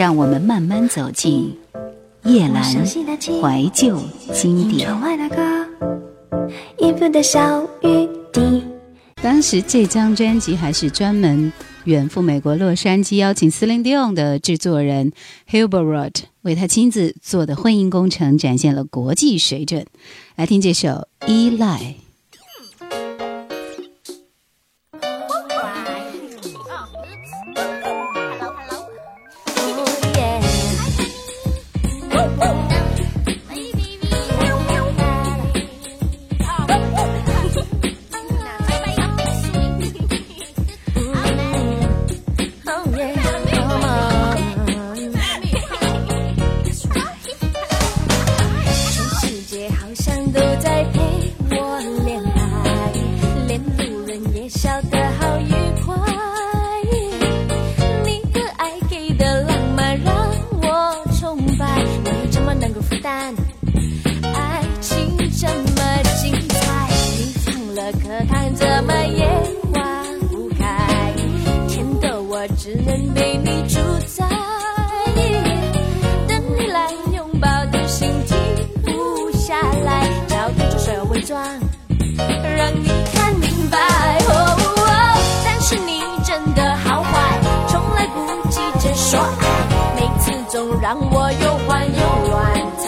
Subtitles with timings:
[0.00, 1.54] 让我们慢慢走进
[2.24, 4.00] 叶阑怀旧
[4.32, 4.88] 经典。
[9.20, 11.52] 当时这张专辑还是专门
[11.84, 15.12] 远赴美国洛杉矶，邀请 Celine Dion 的制作人
[15.46, 19.84] Hilbert 为他亲自做的婚姻工程，展现了国际水准。
[20.34, 21.78] 来听这首《依赖》。
[54.50, 55.38] 笑得好
[90.80, 92.79] 让我又欢又乱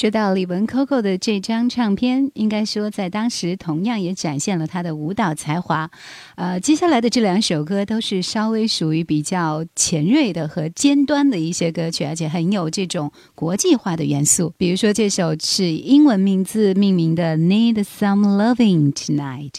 [0.00, 5.90] 说到李玟 Coco 的这张唱片，应该说在当时同样也展现了她的舞蹈才华。
[6.36, 14.54] 呃，接下来的这两首歌都是稍微属于比较前锐的和尖端的一些歌曲，而且很有这种国际化的元素。
[14.56, 19.50] 比如说这首是英文名字命名的《Need Some Loving Tonight》。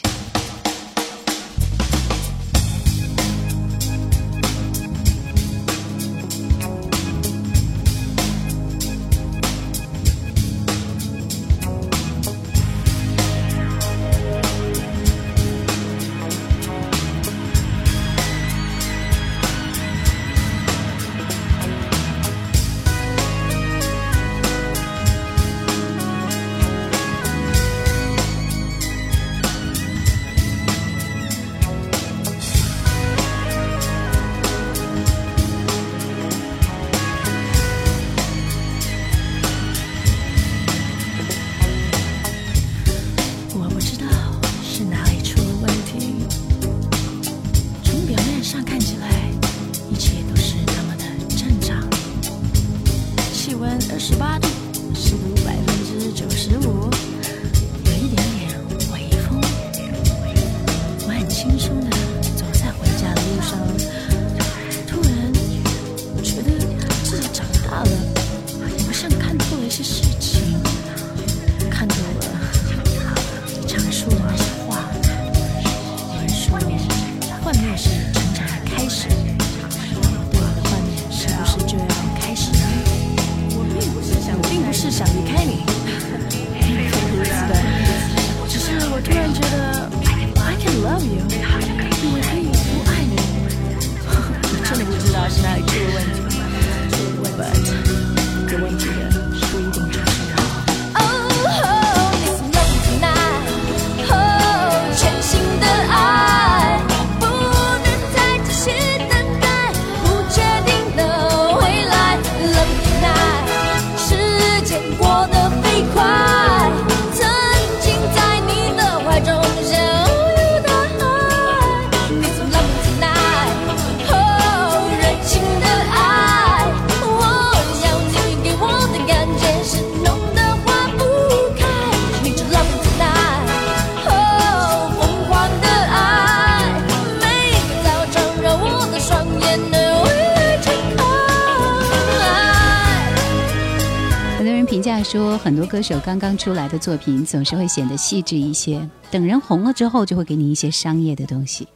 [145.12, 151.68] 说很多歌手刚刚出来的作品总是会显得细致一些，等人红了之后，就会给你一些商业的东西。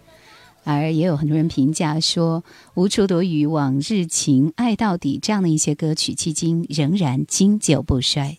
[0.64, 2.42] 而也有很多人评价说，
[2.76, 8.38] 《无处躲雨》《往日情》《爱到底》这样的一些歌曲，迄今仍然经久不衰。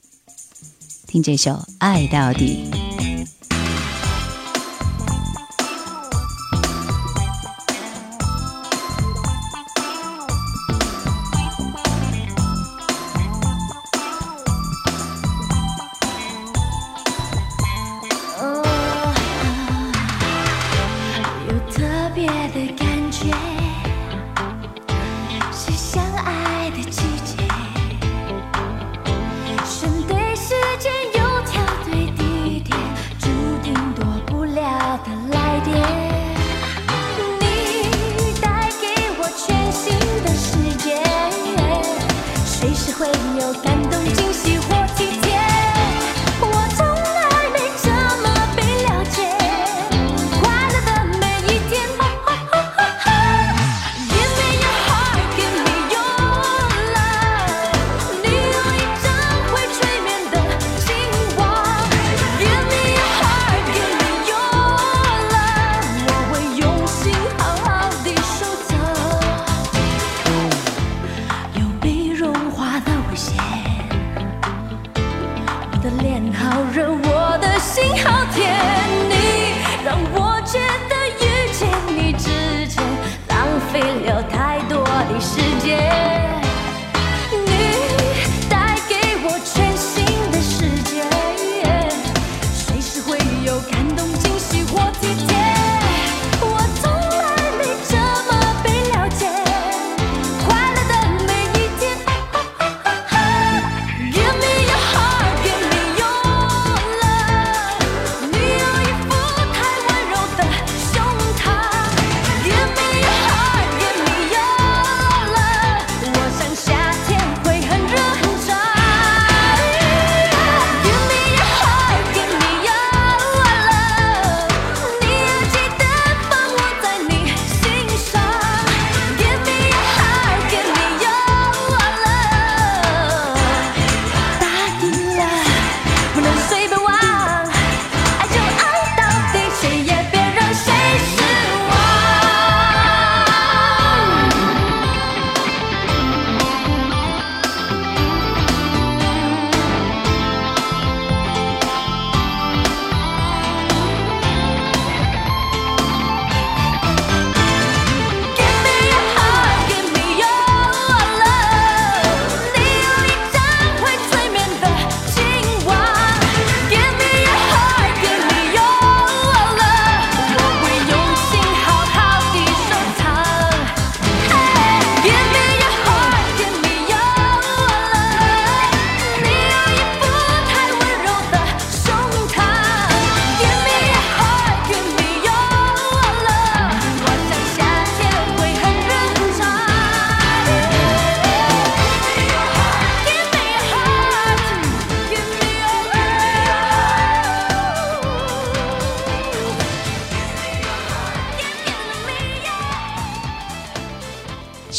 [1.06, 2.64] 听这首《爱到底》。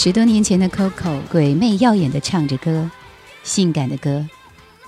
[0.08, 2.90] 十多年前的 Coco，鬼魅耀眼的唱着歌，
[3.44, 4.26] 性感的歌，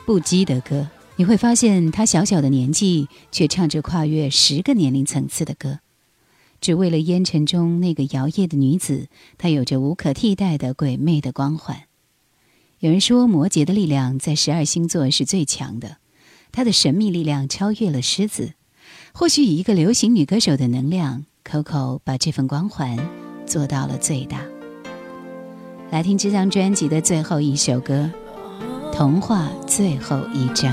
[0.05, 0.87] 不羁的歌。
[1.17, 5.79] 你会发现，她小小的年纪却唱着跨越十个年龄层次的歌，
[6.61, 9.09] 只为了烟尘中那个摇曳的女子。
[9.37, 11.81] 她有着无可替代的鬼魅的光环。
[12.79, 15.97] 有人说，摩羯的力量在十二星座是最强的，
[16.53, 18.53] 她的神秘力量超越了狮子。
[19.11, 22.97] 或许以一个流行女歌手的能量，Coco 把这份光环
[23.45, 24.45] 做到了最大。
[25.91, 28.09] 来听这张专辑的最后一首歌，
[28.93, 30.71] 《童话最后一章》。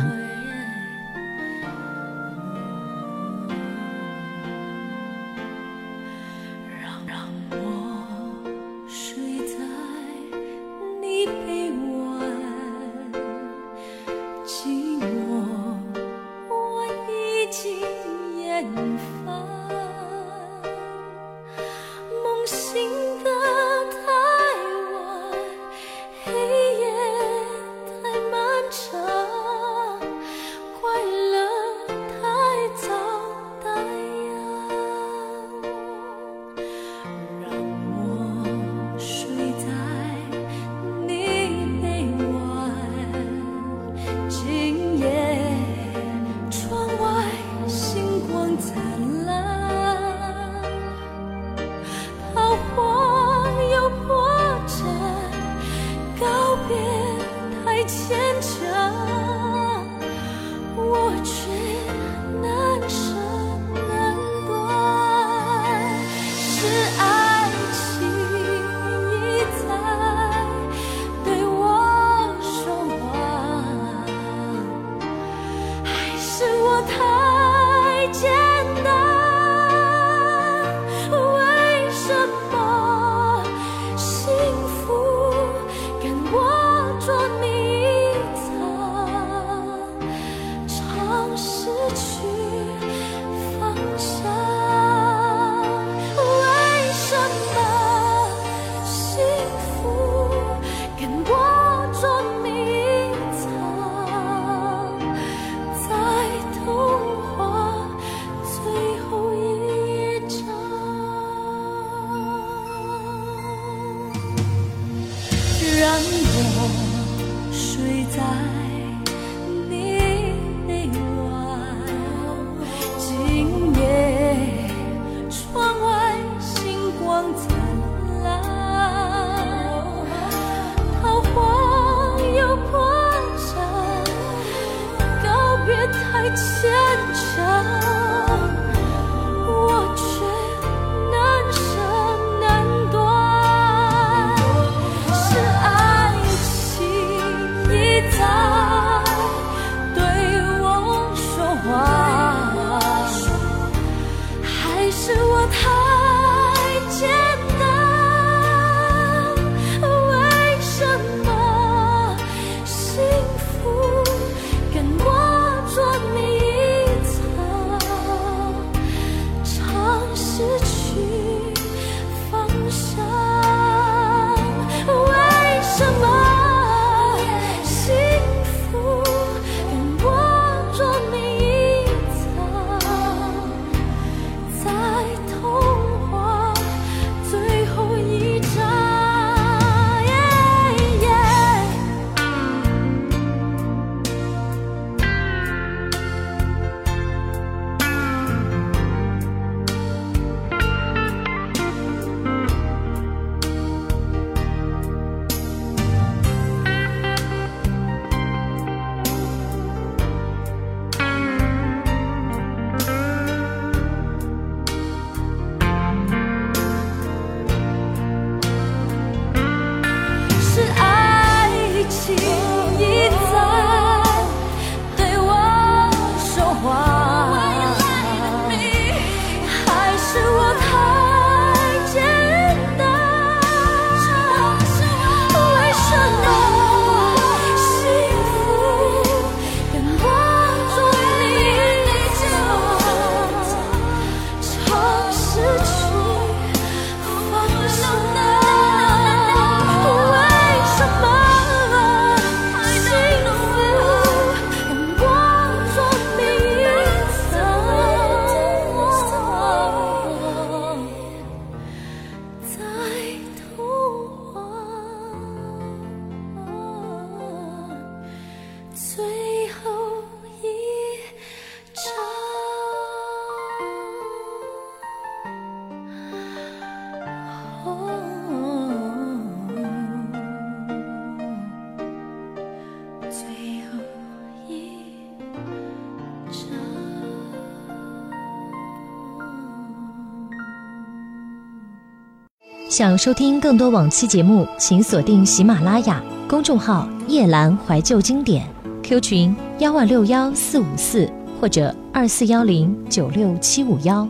[292.76, 298.46] 想收听更多往期节目，请锁定喜马拉雅公众号“夜兰怀旧经典
[298.82, 304.06] ”，Q 群幺万六幺四五四或者二四幺零九六七五幺。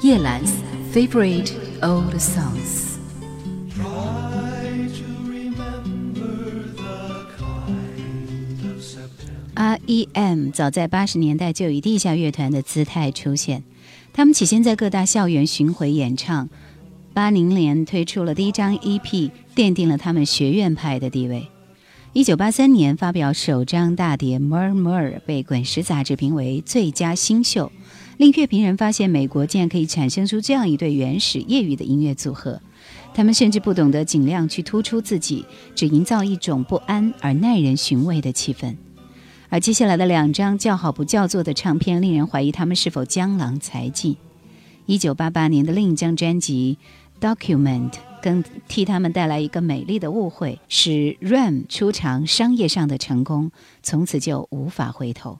[0.00, 0.52] 叶兰 's
[0.90, 1.50] favorite
[1.82, 2.96] old songs。
[9.54, 10.50] R.E.M.
[10.50, 13.62] 早在八十年代就以地下乐团的姿态出现，
[14.14, 16.48] 他们起先在各大校园巡回演唱。
[17.12, 21.46] 八零年推出了第一张 EP，奠定了他们学院派的地位。
[22.14, 27.70] 一九八三年发表首张大碟《Mer Mer》，被《滚石》杂志评为最佳新秀，
[28.16, 32.60] 令乐评人发现美国竟然可以产生出这样一对原始业余的音乐组合。
[33.14, 38.76] 他们甚至不懂得尽量去突出自己，只营造一种不安而耐人寻味的气氛。
[39.50, 44.16] 而接下来的两张叫好不叫座的唱片，令人怀疑他们是否江郎才尽。
[44.86, 46.76] 一九八八年的另一张专辑
[47.22, 55.38] 《Document》更替他们带来一个美丽的误会，使 Ram 出场商业上的成功，从此就无法回头。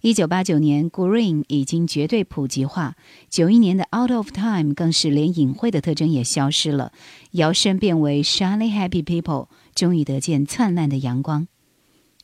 [0.00, 2.92] 一九八九年，Green 已经绝对普及化；
[3.28, 6.92] 九一年的《Out of Time》更是连隐晦的特征也消失了，
[7.32, 11.48] 摇身变为 Shiny Happy People，终于得见灿烂的阳光。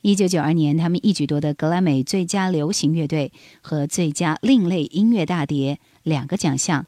[0.01, 6.85] 一九九二年，他们一举夺得格莱美最佳流行乐队和最佳另类音乐大碟两个奖项。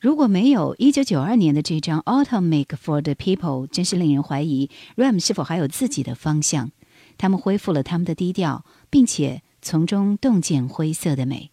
[0.00, 6.70] 如果没有一九九二年的这张《Autumn Make for the People》，真是令人怀疑 Ram 是否还有自己的方向。
[7.18, 9.42] 他们恢复了他们的低调，并且。
[9.62, 11.50] 从中洞见灰色的美，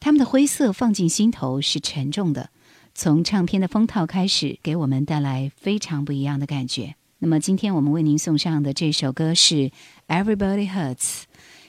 [0.00, 2.50] 他们的灰色放进心头是沉重的。
[2.92, 6.96] 从唱片的封套开始，给我们带来非常不一样的感觉。
[7.20, 9.54] 那么，今天我们为您送上的这首歌是
[10.08, 10.96] 《Everybody Hurts》，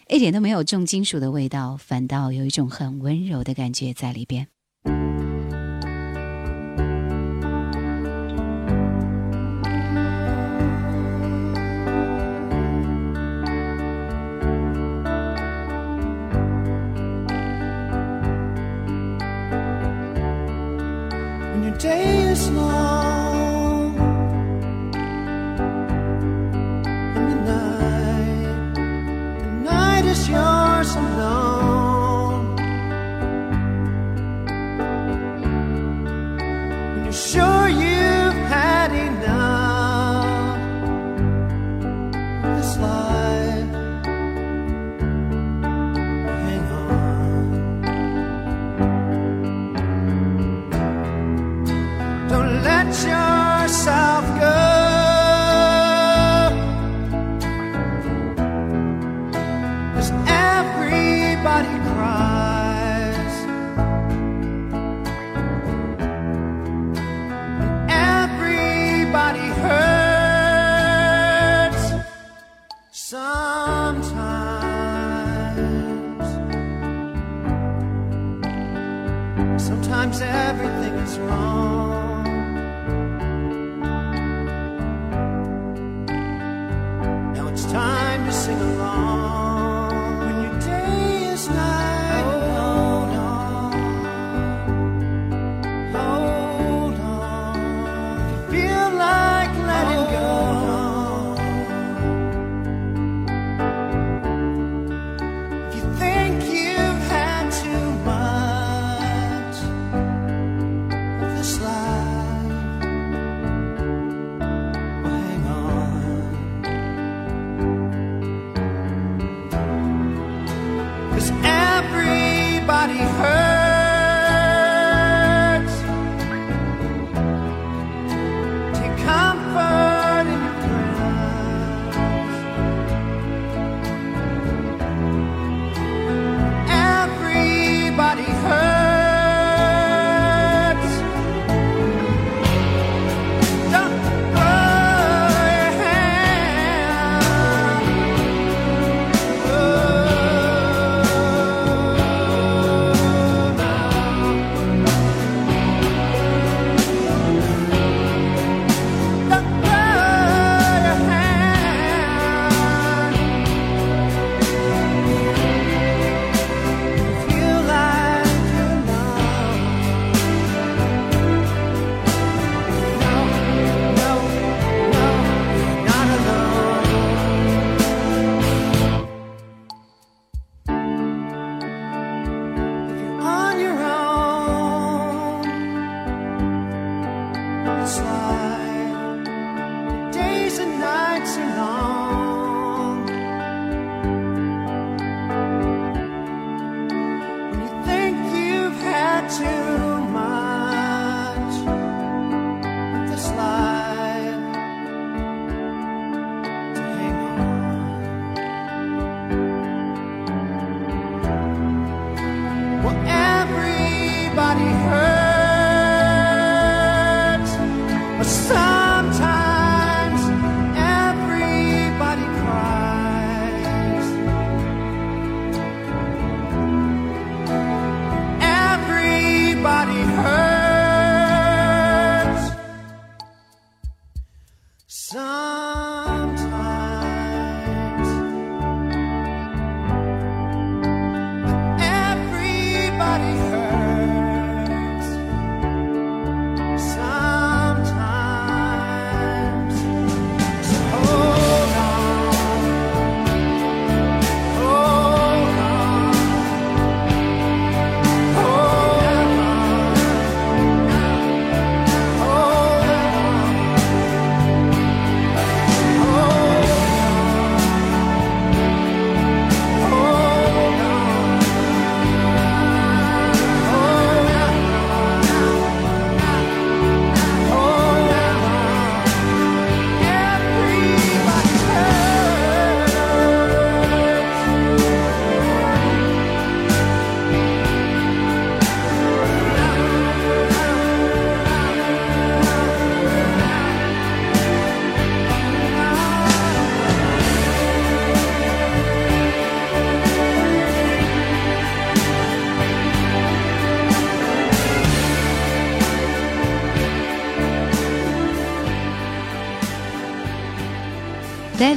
[0.09, 4.47] 一点都没有重金属的味道，反倒有一种很温柔的感觉在里边。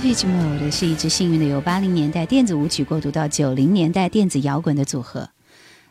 [0.01, 5.29] Depeche Mode 是一支幸运的由八零年代电子舞曲过渡到九零年代电子摇滚的组合。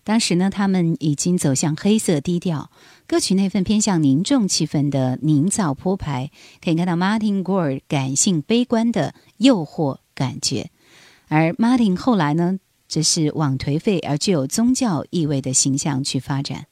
[0.04, 2.72] 当时呢，他们已经走向黑色低调，
[3.06, 10.72] 歌曲那份偏向凝重气氛的凝造铺排，可以看到 Martin Gore 感性悲观的诱惑感觉，
[11.28, 16.66] 而 Martin 后来呢，则是往颓废而具有宗教意味的形象去发展。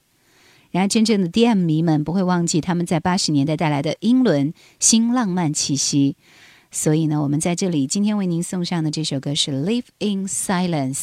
[0.72, 6.16] 然而，真正的 DM 迷们不会忘记他们在八十年代带来的英伦新浪漫气息。
[6.70, 10.94] 所以呢，我们在这里今天为您送上的这首歌是《Live in Silence》，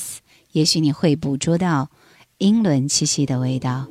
[0.52, 1.90] 也许你会捕捉到
[2.38, 3.88] 英伦气息的味道。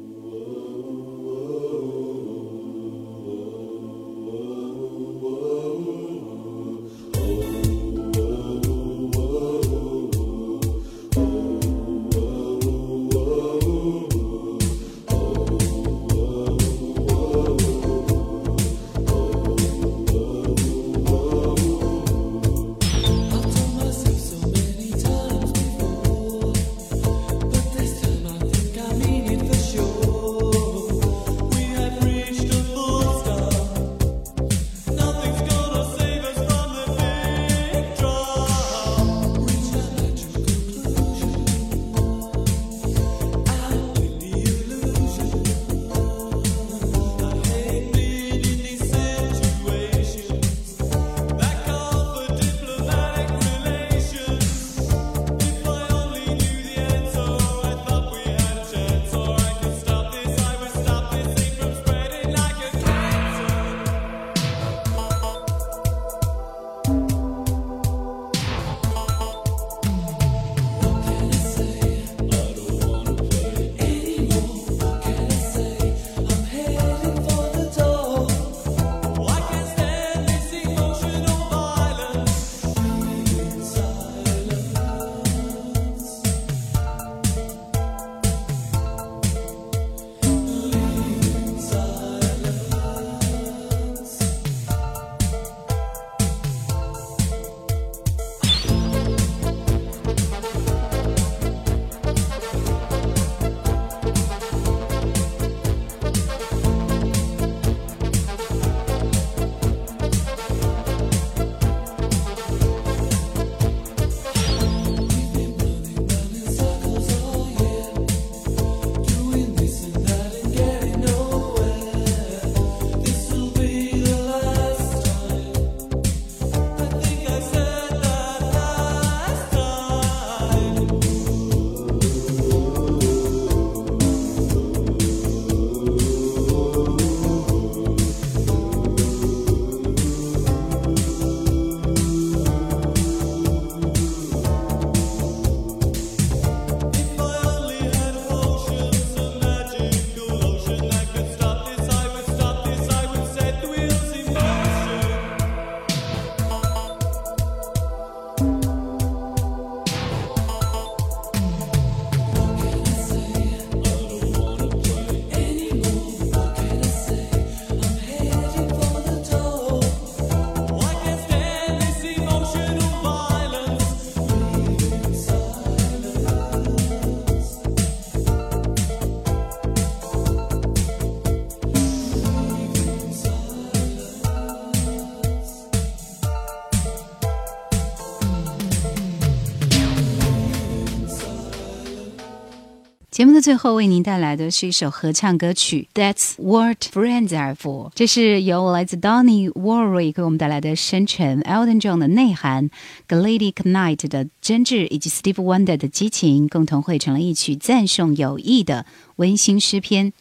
[193.14, 197.88] 节目的最后，为您带来的是一首合唱歌曲《That's What Friends Are For》。
[197.94, 202.70] 这是由来自 Donny Warwick 给我们带来的深沉，Elton John 的内涵
[203.06, 210.12] ，Glady Knight 的真挚，以及 Steve Wonder 的激情，共同汇成了一曲赞颂友谊的温馨诗篇。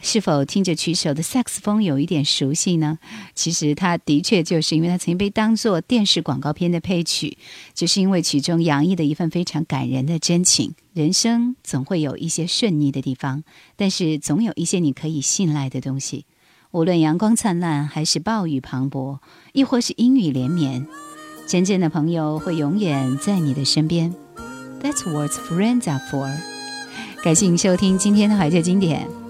[0.00, 2.98] 是否听着曲手的萨克斯风有一点熟悉呢？
[3.34, 7.38] 其实他的确就是因为他曾经被当作电视广告片的配曲，
[7.72, 10.74] 就是因为曲中洋溢的一份非常感人的真情。
[10.92, 13.44] 人生总会有一些顺逆的地方，
[13.76, 16.26] 但是总有一些你可以信赖的东西。
[16.70, 19.18] 无论阳光灿烂，还是暴雨磅礴，
[19.52, 20.86] 亦或是阴雨连绵，
[21.48, 24.14] 真正的朋友会永远在你的身边。
[24.82, 26.30] That's what friends are for。
[27.22, 29.23] 感谢您收听今天的怀旧经典。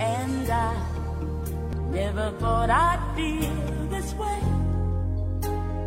[0.00, 0.74] And I
[1.90, 4.40] never thought I'd feel this way.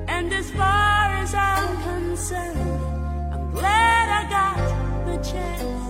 [0.08, 2.82] And as far as I'm concerned,
[3.34, 4.58] I'm glad I got
[5.06, 5.85] the chance